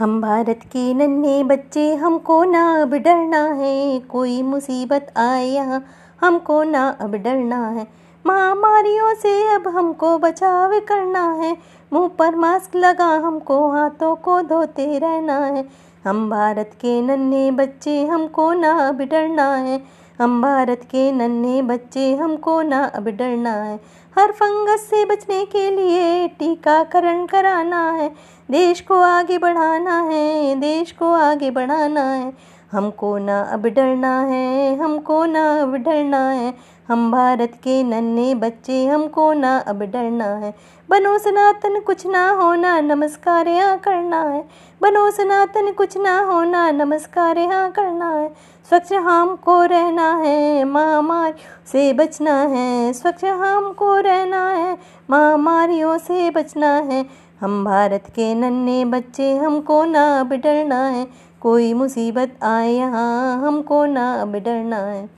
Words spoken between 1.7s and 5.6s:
हमको ना अब डरना है। कोई मुसीबत आए